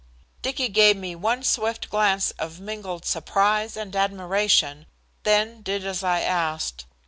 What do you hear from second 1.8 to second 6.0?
glance of mingled surprise and admiration, then did